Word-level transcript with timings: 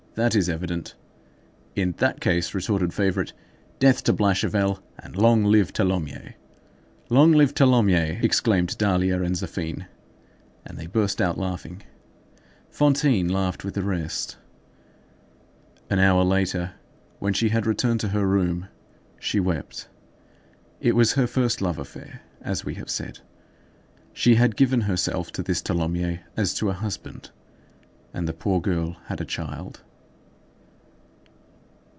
That 0.15 0.35
is 0.35 0.49
evident. 0.49 0.93
"In 1.73 1.93
that 1.99 2.19
case," 2.19 2.53
retorted 2.53 2.93
Favourite, 2.93 3.31
"death 3.79 4.03
to 4.03 4.11
Blachevelle, 4.13 4.83
and 4.99 5.15
long 5.15 5.45
live 5.45 5.71
Tholomyès!" 5.71 6.33
"Long 7.09 7.31
live 7.31 7.53
Tholomyès!" 7.53 8.21
exclaimed 8.21 8.77
Dahlia 8.77 9.21
and 9.23 9.35
Zéphine. 9.35 9.85
And 10.65 10.77
they 10.77 10.85
burst 10.87 11.21
out 11.21 11.37
laughing. 11.37 11.83
Fantine 12.69 13.29
laughed 13.29 13.63
with 13.63 13.73
the 13.75 13.83
rest. 13.83 14.35
An 15.89 15.97
hour 15.97 16.25
later, 16.25 16.73
when 17.19 17.31
she 17.33 17.47
had 17.47 17.65
returned 17.65 18.01
to 18.01 18.09
her 18.09 18.27
room, 18.27 18.67
she 19.17 19.39
wept. 19.39 19.87
It 20.81 20.93
was 20.93 21.13
her 21.13 21.25
first 21.25 21.61
love 21.61 21.79
affair, 21.79 22.21
as 22.41 22.65
we 22.65 22.73
have 22.75 22.89
said; 22.89 23.19
she 24.11 24.35
had 24.35 24.57
given 24.57 24.81
herself 24.81 25.31
to 25.31 25.41
this 25.41 25.61
Tholomyès 25.61 26.19
as 26.35 26.53
to 26.55 26.69
a 26.69 26.73
husband, 26.73 27.31
and 28.13 28.27
the 28.27 28.33
poor 28.33 28.59
girl 28.59 28.97
had 29.05 29.21
a 29.21 29.25
child. 29.25 29.79